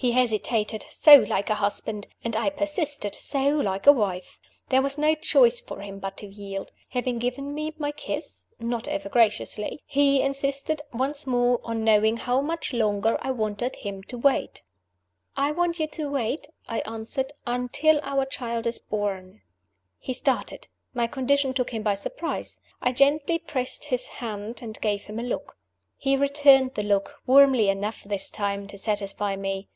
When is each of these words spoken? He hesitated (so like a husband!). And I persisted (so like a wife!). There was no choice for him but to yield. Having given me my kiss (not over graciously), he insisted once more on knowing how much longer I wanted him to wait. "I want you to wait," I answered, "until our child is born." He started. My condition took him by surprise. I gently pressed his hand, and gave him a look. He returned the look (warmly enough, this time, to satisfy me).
He 0.00 0.12
hesitated 0.12 0.86
(so 0.90 1.16
like 1.16 1.50
a 1.50 1.56
husband!). 1.56 2.06
And 2.22 2.36
I 2.36 2.50
persisted 2.50 3.16
(so 3.16 3.48
like 3.56 3.84
a 3.84 3.90
wife!). 3.92 4.38
There 4.68 4.80
was 4.80 4.96
no 4.96 5.16
choice 5.16 5.60
for 5.60 5.80
him 5.80 5.98
but 5.98 6.16
to 6.18 6.26
yield. 6.26 6.70
Having 6.90 7.18
given 7.18 7.52
me 7.52 7.74
my 7.78 7.90
kiss 7.90 8.46
(not 8.60 8.86
over 8.86 9.08
graciously), 9.08 9.82
he 9.86 10.22
insisted 10.22 10.82
once 10.92 11.26
more 11.26 11.58
on 11.64 11.82
knowing 11.82 12.16
how 12.16 12.40
much 12.40 12.72
longer 12.72 13.18
I 13.20 13.32
wanted 13.32 13.74
him 13.74 14.04
to 14.04 14.16
wait. 14.16 14.62
"I 15.36 15.50
want 15.50 15.80
you 15.80 15.88
to 15.88 16.08
wait," 16.08 16.46
I 16.68 16.78
answered, 16.82 17.32
"until 17.44 17.98
our 18.04 18.24
child 18.24 18.68
is 18.68 18.78
born." 18.78 19.42
He 19.98 20.12
started. 20.12 20.68
My 20.94 21.08
condition 21.08 21.52
took 21.54 21.70
him 21.70 21.82
by 21.82 21.94
surprise. 21.94 22.60
I 22.80 22.92
gently 22.92 23.36
pressed 23.40 23.86
his 23.86 24.06
hand, 24.06 24.62
and 24.62 24.80
gave 24.80 25.02
him 25.06 25.18
a 25.18 25.24
look. 25.24 25.56
He 25.96 26.16
returned 26.16 26.74
the 26.74 26.84
look 26.84 27.16
(warmly 27.26 27.68
enough, 27.68 28.04
this 28.04 28.30
time, 28.30 28.68
to 28.68 28.78
satisfy 28.78 29.34
me). 29.34 29.68